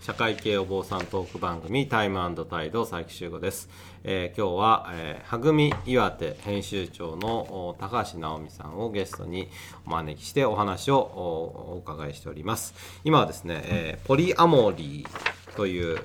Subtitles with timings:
[0.00, 3.68] 社会系お坊さんトーク番組タイムタイド佐伯修吾です、
[4.04, 9.48] えー今日は、えー、はぐみ岩手編集長の高橋直美さんをゲストに
[9.86, 12.74] お招きしてお話をお伺いしております。
[13.04, 15.98] 今はですね、えーポリアモリーというう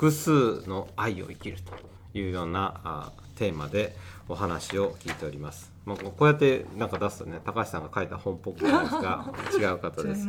[0.00, 3.94] 複数の愛を生きるというようなあテーマで
[4.30, 10.26] お話を聞いております、まあ、こうやってなんか出すとね高橋さんが書いた本っぽくないですが 違う方です。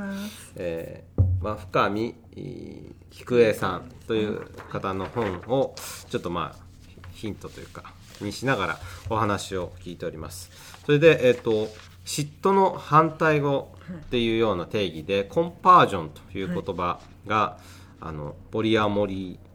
[0.58, 5.74] えーまあ、深見えー菊江さんという方の本を
[6.10, 8.80] ちょっとまあヒントというかにしながら
[9.10, 10.52] お話を聞いております。
[10.86, 11.70] それで、えっと
[12.04, 17.58] 嫉妬の反対語っていうような定義で、コンパージョンという言葉が、
[18.02, 19.51] あのポリアモリー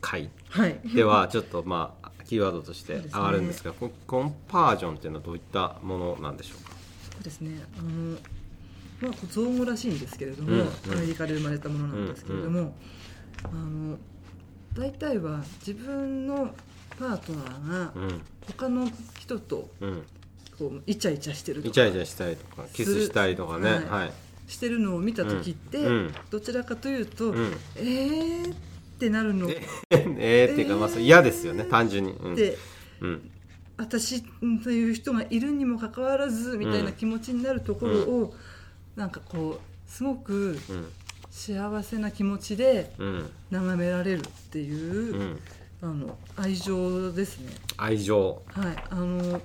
[0.00, 0.80] 会はい。
[0.94, 6.72] ではちょっとまあキーワードとして上がるんですがコンコンパージョンっていうのはどういったものなんでしょうか？
[7.12, 7.62] そうですね。
[7.78, 8.18] あの
[9.00, 10.66] まあ造語らしいんですけれども、うんうん。
[10.92, 12.74] アメリカで生まれたものなんですけれども、
[13.44, 13.98] あの
[14.74, 16.54] 大体は自分の
[16.98, 18.22] パートナーがうん。
[18.46, 20.02] 他の人とうん。
[20.58, 23.70] こうイチャイチャしてるとかイチャイチャしたりとかキスしたりとかね。
[23.70, 23.84] はい。
[23.84, 24.12] はい。
[24.46, 25.86] してるのを見た時って、うん。
[25.86, 26.14] うん。
[26.30, 27.52] どちらかというと、うん。
[27.76, 28.75] えーって
[29.10, 29.46] なるの。
[29.46, 32.12] っええー、っていうかまあ嫌ですよね単純に。
[32.12, 32.36] うん。
[32.36, 32.56] て、
[33.00, 33.30] うん。
[33.76, 34.22] 私
[34.62, 38.34] という人がいるにもかかわらずみたいな気持ちになるところを、
[38.96, 40.92] なんかこうすごくうん。
[41.30, 43.30] 幸せな気持ちでうん。
[43.50, 45.40] 眺められるっていうう、ん。
[45.82, 47.52] あの愛情ですね。
[47.76, 48.42] 愛情。
[48.48, 49.40] はい、あの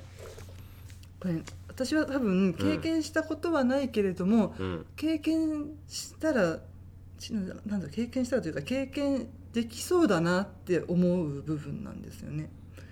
[1.19, 1.35] これ
[1.67, 4.85] 私は多分経験したことはないけれども、うん。
[4.95, 6.59] 経験したら
[7.21, 12.49] ちなんだ経験したらというか経験できそうだなって思う部分なんですよね。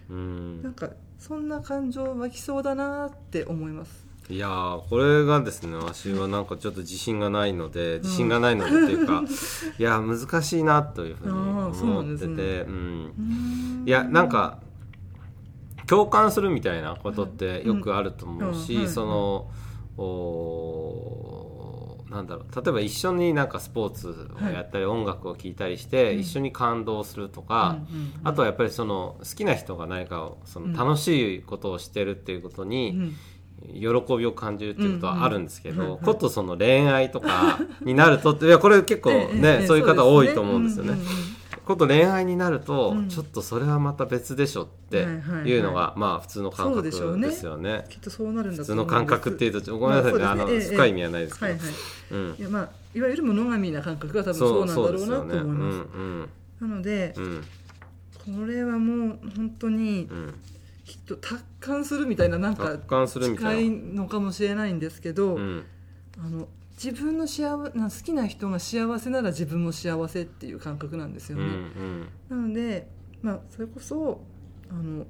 [0.10, 0.62] うん。
[0.62, 4.08] なんかそんな感情湧きそうだなって思います。
[4.30, 9.24] いやーこれがですね私はなんかちょっと自信がないので自信がないのでっていうか、
[9.80, 12.68] いやー難しいなというふうに思っててんですね。
[12.68, 13.84] うん。
[13.88, 14.60] いやなんか
[15.88, 18.82] 共感するみたいなことってよくあると思うし、うん。
[18.84, 18.90] うん。
[18.90, 19.48] その
[19.98, 21.39] おー
[22.10, 22.56] なんだろう。
[22.56, 27.78] 例えば一緒になんかスポーツをやったり、音楽を聴いたりして、うん一緒に感動するとか、
[28.24, 33.16] あとはやっぱりその好きな人が何かをその楽しいことをしてるっていうことに、うん。
[33.74, 40.98] 喜びを感じるっていうことはあるんですけど、ことその恋愛とかになるといやこれ結構ね、そういう方多いと思うんですよね。
[41.70, 43.10] そうですこと恋愛になると、うん。
[43.10, 45.50] ちょっとそれはまた別でしょってはいはいはい。
[45.50, 47.28] いうのが、まあ普通の感覚でしょうね。
[47.28, 47.86] ですよね。
[47.90, 50.72] きっとそうなるんだ普通の感覚っていうとちょごめんなさいね,、あのまあそうです。
[50.72, 51.70] ねええ深い意味はないですけど、はいはい。
[52.12, 52.36] うん。
[52.40, 55.76] いやまあいわゆるモノガミな感覚が多分そうなんだろうなと思います。
[55.76, 57.44] うんなのでうんうん
[58.20, 60.34] これはもう本当にうん。
[60.86, 63.70] きっと達観するみたいななんか近い。
[63.70, 65.64] のかもしれないんですけど、うん。
[66.18, 66.48] あの
[66.82, 72.10] 自分の幸な好きな人が幸せなら自分も幸せっていう感覚なんですようんね。
[72.30, 72.88] なので、
[73.22, 74.22] まあ、それこそ
[74.70, 75.06] あの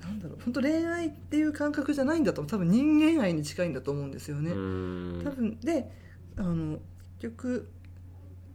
[0.00, 4.52] なんだろう本当恋愛っていう感覚じゃないんだと多分人間愛に近いんだと思うんですよね。
[4.52, 5.90] うんうん多分で
[6.36, 6.78] あの
[7.18, 7.68] 結局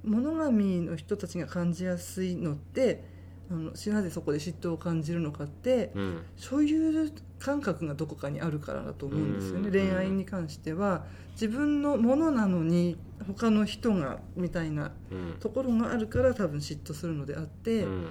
[0.04, 3.04] 物神の人たちが感じやすいのって
[3.52, 6.24] あのなぜそこで嫉妬を感じるのかってうん。
[6.38, 9.68] 所有感覚がどこかにあるからだと思うんですよね。
[9.68, 9.72] うん。
[9.72, 12.98] 恋愛に関しては自分のものなのに
[13.28, 15.40] 他の人がみたいなうん。
[15.40, 18.06] ところがあるから多分嫉妬するのであって、うん。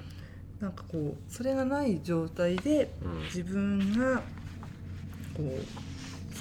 [0.60, 3.22] なんかこうそれがない状態でうん。
[3.22, 4.18] 自分が
[5.34, 5.54] こう好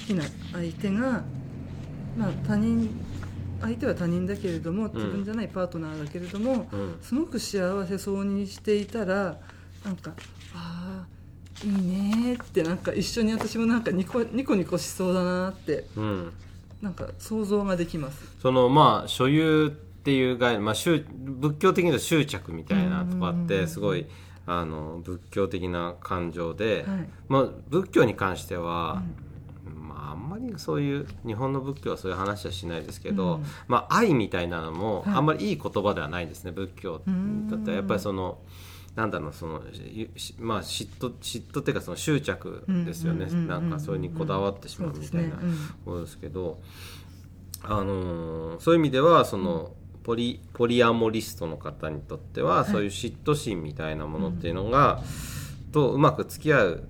[0.07, 1.23] きな相手が、
[2.17, 2.89] まあ、他人
[3.61, 6.97] 相手は他人だけれども自分じゃないパートナーだけれども、うん。
[7.01, 9.37] すごく幸せそうにしていたら
[9.83, 10.13] なんか
[10.53, 16.33] ああいいねってなんか一緒に私もなんかニコニコニコしそうだなってうん。
[16.81, 18.37] なんか想像ができます。
[18.41, 23.47] そのまあ所有っていう概念、まあ、執仏教的には執着みたいなとこあっうんうんうんうん。
[23.47, 24.07] てすごい
[24.45, 27.09] あの仏教的な感情で、はい。
[27.27, 29.03] まあ、仏教に関しては、まあ、あ
[30.19, 33.43] んまりそういう日本の仏教はそういう話はしないですけど、うん。
[33.67, 35.13] まあ、愛みたいなのもはい。
[35.15, 38.39] あんまりいい言葉ではないですね仏教うんだったらやっぱりその。
[38.95, 39.61] なんだろうその
[40.39, 43.25] まあ嫉妬嫉妬っていうかその執着ですよね。
[43.25, 45.35] うんうんうんうんなんかそれにこだわってしまうみたいな
[45.85, 46.59] ことですけど、
[47.63, 49.71] あのーそういう意味ではその、
[50.03, 52.71] ポリポリアモリストの方にとっては、い。
[52.71, 55.01] そういう嫉妬心みたいなものっていうのが、
[55.71, 56.83] とうまく付き合う、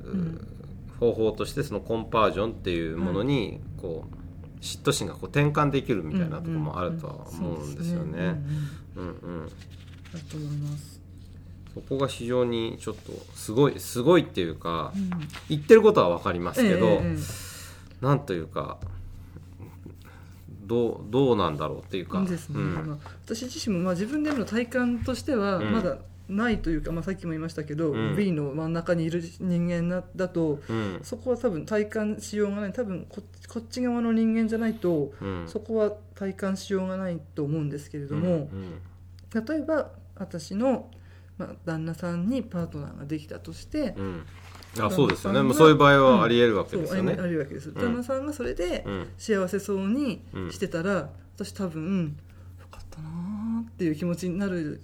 [1.00, 8.42] 方法としてそのコンパージョンっていうものにこう嫉妬心がこう転換できるみたいなところもあるとは思うんですよね。
[8.96, 9.10] うんう
[9.46, 9.48] ん
[10.12, 11.02] だと思います。
[11.74, 14.92] そそこが非常にちょっとすごいすごいっていうか、
[15.48, 17.18] 言ってることは分かりますけど、ええええ
[18.02, 18.78] なんというか
[20.66, 22.20] どうどうなんだろうっていうか
[23.26, 25.72] 私自身もまあ自分での体感としてはうん。
[25.74, 25.98] まだ
[26.30, 28.16] ないというか、まあ、さっきも言いましたけど、うん。
[28.16, 31.00] V の真ん中にいる人間なだとうん。
[31.04, 32.72] そこは多分体感しようがない。
[32.72, 35.44] 多分ここっち側の人間じゃないとうん。
[35.48, 38.80] そこは体感しようがないと思うんですけれども、うん。
[39.46, 40.92] 例えば私の、
[41.38, 44.24] まあ、旦那さんにパートナーができたとして、うん。
[44.80, 45.34] あそうですよね。
[45.34, 47.14] 旦那さんがもうそういう場合はありえるわけですよね。
[47.14, 49.08] りあるわけです、旦那さんがそれでうん。
[49.18, 52.18] 幸せそうにしてたら、私多分
[52.60, 54.82] よかったなーっていう気持ちになる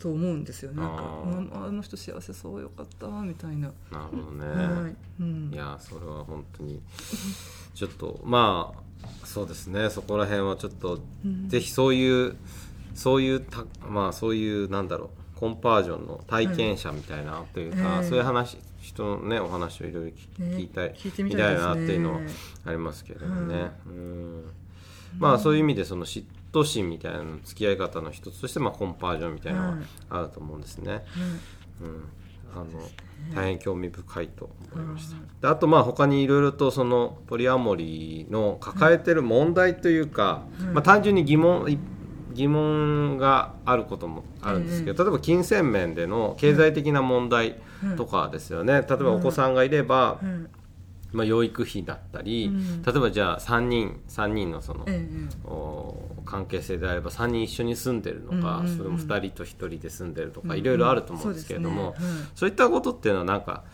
[0.00, 0.72] と思うんですよ。
[0.72, 1.04] ねなんか
[1.52, 5.50] ああの人幸せそうよかったわみたいな、なるほどね、はい、うん。
[5.52, 6.80] いやそれは本当に
[7.74, 9.90] ちょっとまあそうですね。
[9.90, 11.48] そこら辺はちょっと、うん。
[11.48, 12.36] ぜひそういう
[12.94, 22.20] そういうたまあそういうなんだろうコンパージョンの体験者みたいなというか、ええそういう話人のねお話をいろいろ聞いたい、聞いたいなっていうのは
[22.64, 23.70] ありますけれどもね、はい。
[23.86, 24.44] うん。
[25.18, 29.80] まあそういう意味でその嫉妬心みたいなの付き合い方の一つとして、まあ、コンパージョンみたいなのはい。
[30.10, 31.04] があると思うんですね。
[31.80, 31.86] うん。
[31.86, 32.04] うん、
[32.54, 32.66] あの
[33.34, 35.16] 大変興味深いと思いました。
[35.16, 35.28] うん。
[35.40, 40.74] であとまあ他にいろいろとそのポリアモリーの抱えてる問題というか、うん。
[40.74, 41.78] まあ、単純に疑問い
[42.32, 47.56] 疑問があることもあるんですけど、例えば金銭面での経済的な問題
[47.96, 50.48] とかですよね、例えばお子さんがいれば、うん
[51.12, 52.82] まあ、養育費だったり、うん。
[52.82, 62.28] 例えばじゃあ3人三人のその、ええお関係性であれば3人一緒に住んでるのか、うんうんうんそれも2人と1人で住んでるとか、うんいろいろあると思うんですけれども、そうですね。
[62.34, 63.64] そういったことっていうのはなんか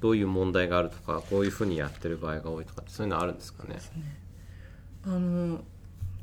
[0.00, 3.78] どういう問題があるとかこういうふうにやってる場合が多いとかそういうのあるんですかね？
[5.04, 5.60] あの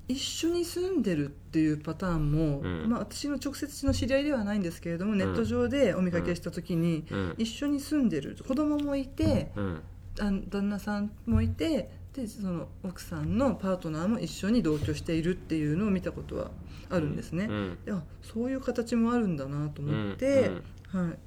[0.08, 2.90] 一緒に住んでるっていうパターンも、うん。
[2.90, 16.52] まあ、私の直接の知り合いではないんですけれども、ネット上でお見かけした時に、うん一緒に住んでる子供もいて、うんあ旦那さんもいてでその奥さんのパートナーも一緒に同居しているっていうのを見たことは
[16.90, 17.46] あるんですね。
[17.50, 20.52] うんいやそういう形もあるんだなと思って、
[20.88, 21.18] はい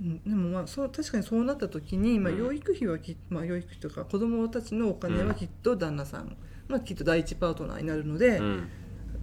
[0.00, 0.22] うん。
[0.24, 2.38] でもまあそう確かにそうなった時に、まあ、うん。
[2.38, 6.36] 養育費はき、まあ、養育費とか子供たちのお金はきっと旦那さん
[6.68, 8.68] がきっと第一パートナーになるので、うん。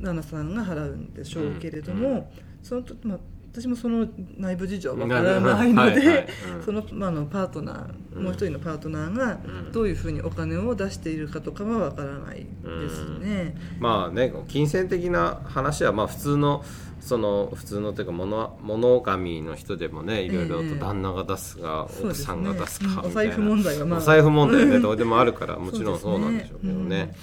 [0.02, 2.25] 旦那さんが払うんでしょうけれども、うん。
[2.62, 3.20] そのとまあ、
[3.54, 6.64] 私もその内部事情はわからないのでうん。
[6.64, 9.72] その、まあ、あのパートナー、もう一人のパートナーがうん。
[9.72, 13.56] どういうふうにお金を出しているかとかはわからないですね。
[13.80, 16.66] まあね金銭的な話はまあ普通の
[17.00, 22.34] その普通のというか物物神の人でもねいろいろとええ旦那が出すか、そうですね。
[22.34, 23.10] 奥さんが出すかうんみたいな。
[23.10, 24.00] お財布問題はまあ。
[24.00, 27.14] お財布問題はねうんどうでもあるからもちろんそうなんでしょうけどね。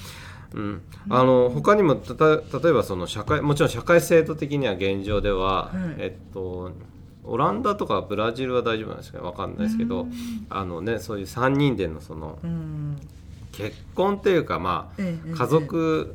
[0.54, 0.60] う。
[0.60, 5.74] ん、あの他にもたた例えばその社会もちろん社会制度的には現状では、はい。
[5.98, 6.72] えっと
[7.22, 9.24] オランダとかブラジルは大丈夫なんですかね？
[9.24, 10.06] わかんないですけど、
[10.48, 12.96] あのねそういう3人でのそのうん。
[13.52, 16.14] 結婚っていうかまあ、ええ家族、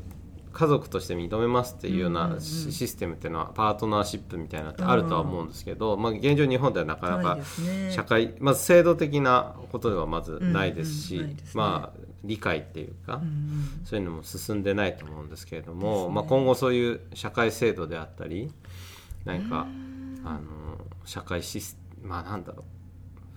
[0.54, 7.40] 家族として認めますっていうようなんシシステムっていうのはパートナーシップみたいなのってあるとは思うんですけど、まあ、現状日本ではなかなか
[7.92, 18.52] 社会、まず制度的なことではまずないですし、まあ理解っていうか、うんそういうのも進んでないと思うんですけれども、まあ、今後そういう社会制度であったり
[19.26, 19.68] 何か
[20.24, 20.42] あの
[21.06, 22.64] 社会シスまあなんだろ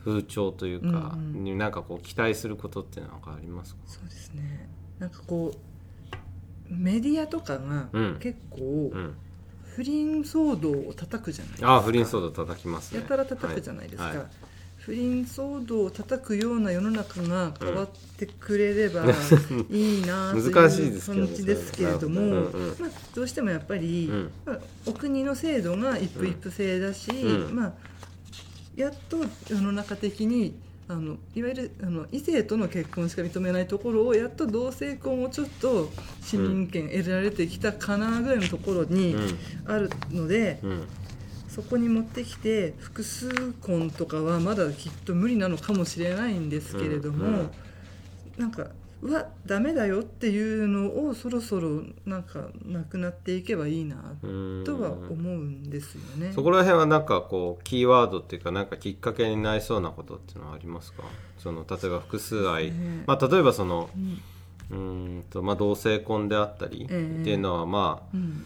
[0.01, 3.81] う風潮というか、になんかこう期待することっていうのはありますか？
[3.87, 4.69] そうですね。
[4.99, 8.19] なんかこうメディアとかがうん。
[8.19, 9.15] 結構うん。
[9.75, 13.01] 不倫騒動を叩くじゃないですか、ああ不倫騒動叩きますね。
[13.01, 14.17] やたら叩くじゃないですか、はい。
[14.17, 14.27] はい
[14.89, 19.05] 不倫騒動を叩くような世の中が変わってくれれば
[19.69, 22.77] いいなという難しいですけどね気持ちですけれども、うんうん。
[22.81, 24.31] まあ、どうしてもやっぱり、うん。
[24.47, 27.55] まあ、お国の制度が一夫一夫制だし、うん。
[27.55, 27.73] まあ、
[28.77, 29.19] やっと
[29.51, 35.91] 世の中的にあのいわゆるあの異性との結婚しか認めないところをやっと同性婚をちょっと
[36.23, 39.15] 市民権得られてきたかなぐらいのところに
[39.67, 40.89] あるので、うん
[41.59, 47.51] そこに持ってきて複数婚とかはまだきっと無理なのかもしれないんですけれども、うんうん。
[48.37, 48.69] なんか
[49.03, 56.31] うわダメだよっていうのをそろそろなんかなくなっていけばいいなうんとは思うんですよね。
[56.33, 61.03] そこら辺はなんかこうキーワードっていうかなんかきっかけになりそうなことっていうのはありますか？
[61.39, 63.03] その例えば複数愛、ね。
[63.09, 64.21] まあ、例えばそのうん。
[64.71, 68.45] うーんと、まあ、同性婚であったりってええいうのはまあうん。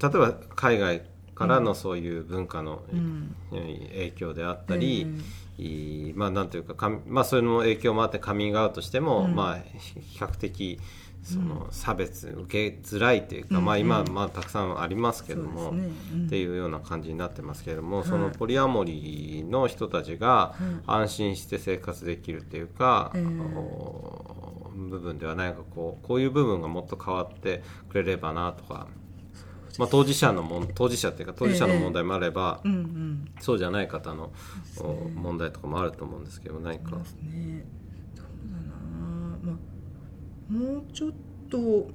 [0.00, 1.02] 例えば海外
[1.42, 3.34] からのそういう文化のうん。
[3.50, 5.06] 影響であったり、
[6.14, 9.34] まあなんというかまあそういうの影響もあってカミングアウトしても、うん。
[9.34, 9.58] まあ
[10.00, 10.78] 比較的
[11.22, 15.72] その差別受けづらいというか、まあ、今、まあ、たくさんありますけども、
[16.26, 18.06] っていうような感じになってますけれども、はい。
[18.06, 28.88] そのポリアモリーの人たちが安心して生活できるっていうか、部分ではないかこうこういう部分がもっと変わってくれればなとか。
[29.78, 33.24] まあ、当事者のもん当事者っていうか当事者の問題もあれば、うんうん。
[33.40, 34.32] そうじゃない方の、
[34.78, 36.90] お問題とかもあると思うんですけど何か。
[36.90, 39.38] そうだな。
[39.42, 39.72] まあ
[40.52, 41.12] もうちょっ
[41.48, 41.88] と、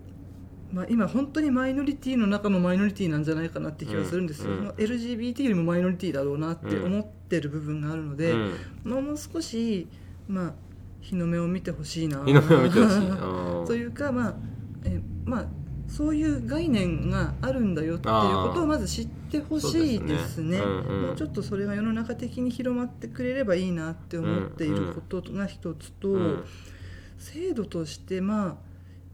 [0.71, 4.65] まあ、今本当にマイノリティの中のマイノリティなんじゃないかなって気がするんですよ、うんうん。
[4.65, 8.55] まあ LGBT よりもマイノリティだろうなって思ってる部分があるので、うん。
[8.83, 9.87] まあ、もう少し、
[10.27, 10.53] まあ、
[11.01, 12.23] 日の目を見てほしいな。
[12.25, 12.99] 日の目を見てほしい。
[13.67, 14.35] というか、まあ
[14.83, 15.47] えまあ、
[15.87, 20.07] そういう概念があるんだよっていうことをまず知ってほしいですね。
[20.07, 20.57] そうですね。
[20.59, 21.01] うんうん。
[21.07, 26.45] もうちょっとそれが世の中的に広まってくれればいいなって思っていることが一つと、うん。
[27.17, 28.55] 制度としてまあ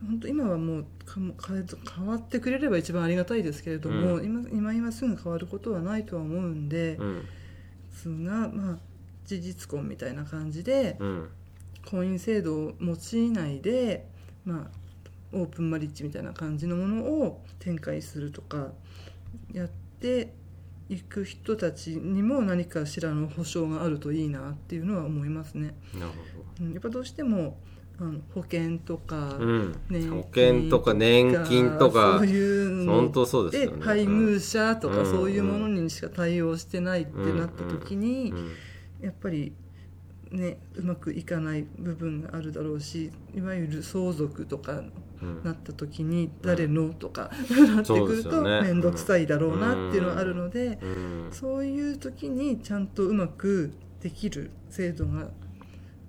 [0.06, 4.26] 本当今はもう変わってくれれば一番ありがたいですけれども、うん。
[4.26, 7.26] 今今今すぐ変わることはないとは思うんで、うん。
[7.92, 8.78] すがまあ
[9.26, 11.30] 事実婚みたいな感じでうん。
[11.90, 14.08] 婚姻制度を用いないで、
[14.46, 14.83] まあ、
[15.34, 18.72] オープンマリッジみたいな感じのものを展開するとか
[19.52, 20.34] やって
[20.90, 25.76] いく人たちにも何かしらの保障があるといいなっていうのは思いますね。
[25.94, 26.12] なる
[26.62, 27.58] うんやっぱどうしても
[28.00, 33.84] あの保険とか、ほど、うん保険とか年金とかそういうの本当そうですよね。
[33.84, 34.96] 配偶者とうん。
[34.96, 38.52] かそういうものにしか対応してないってなった時に、うん。
[39.02, 39.54] やっぱり
[40.32, 44.92] ねうまくいかない部分があるだろうしいわゆる相続とかうん
[45.44, 46.94] なった時に誰の？
[46.94, 51.28] とかなってくると面倒くさいだろうなっていうのはあるのでうん。
[51.32, 55.30] そういう時にちゃんとうまくできる制度が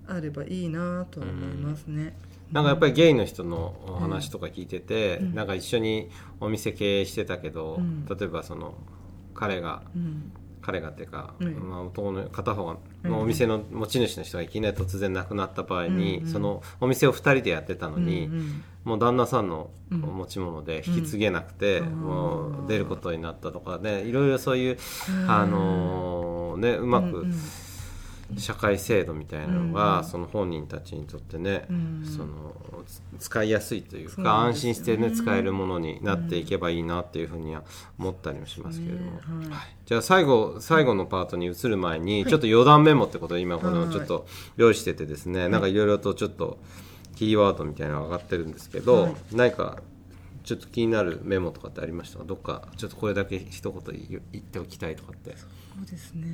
[0.07, 2.15] あればいいなとは思いますね。
[2.51, 5.35] なんかやっぱりゲイの人のお話とか聞いてて、うん。
[5.35, 8.05] なんか一緒にお店経営してたけど、うん。
[8.05, 8.75] 例えばその
[9.33, 10.31] 彼がうん。
[10.61, 11.69] 彼がっていうか、うん。
[11.69, 12.77] まあ、男の片方が、
[13.11, 18.29] お店の持ち主の人がいきなり突然亡くなった場合に、そのお店を2人でやってたのに、
[18.83, 21.87] もう旦那さんのうん持ち物で引き継げなくて、うん。
[22.01, 24.77] もう出ることになったとかねいろいろそういう、
[25.27, 27.25] あのーねうまく
[28.37, 32.03] 社会制度みたいなのが、うんその本人たちにとってね、うん。
[32.05, 32.53] その
[32.85, 37.63] つ使いやすいというか安心してね使えるものになっていけばいいなっていうふうには
[37.97, 39.19] 思ったりもしますけれども、
[39.85, 44.27] じゃあ最後最後のパートに移る前に、ちょっと余談メモってことで今このはいちょっと
[44.57, 46.59] 用意しててですね、なんかいろいろとちょっと
[47.15, 49.15] キーワードみたいなのが上がってるんですけど、はい。
[49.31, 49.77] 何か
[50.43, 52.25] ちょっと気になるメモとかってありましたか？
[52.25, 55.35] どっかちょっとこれだけ一言言言っておきたいとかって。
[55.37, 55.45] そ
[55.81, 56.27] うですね、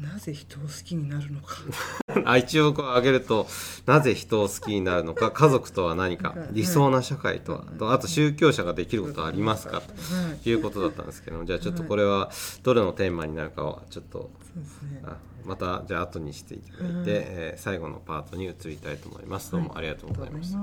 [0.00, 1.56] なぜ人を好きになるのか。
[2.24, 3.46] あ一応こう挙げると
[3.86, 9.82] なぜ人を好きになるのか 家族とは何か理想な社会とは、とあと宗教者ができることはありますか？
[10.42, 12.30] ということだったんですけどじゃあちょっとこれは
[12.62, 14.30] どれのテーマになるかはちょっと、
[15.04, 19.52] あまたじゃあ後にしていただいて、え最後のパートに移りたいと思います。
[19.52, 20.58] どうもありがとうございました、